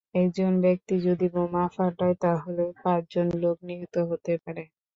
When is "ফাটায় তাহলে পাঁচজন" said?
1.75-3.27